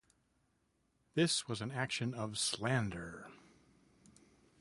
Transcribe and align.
This 1.13 1.47
was 1.47 1.61
an 1.61 1.69
action 1.69 2.15
of 2.15 2.39
slander. 2.39 3.29